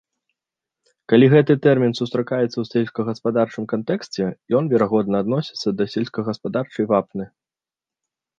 Калі 1.11 1.25
гэты 1.33 1.53
тэрмін 1.65 1.93
сустракаецца 1.99 2.49
ў 2.59 2.65
сельскагаспадарчым 2.71 3.63
кантэксце, 3.75 4.23
ён, 4.61 4.73
верагодна, 4.73 5.15
адносіцца 5.27 5.67
да 5.83 5.89
сельскагаспадарчай 5.93 6.85
вапны. 6.95 7.25